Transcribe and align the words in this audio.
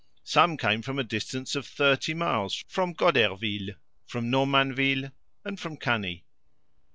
Some 0.23 0.57
came 0.57 0.81
from 0.81 0.97
a 0.97 1.03
distance 1.03 1.55
of 1.55 1.67
thirty 1.67 2.15
miles, 2.15 2.63
from 2.67 2.95
Goderville, 2.95 3.75
from 4.07 4.31
Normanville, 4.31 5.11
and 5.45 5.59
from 5.59 5.77
Cany. 5.77 6.23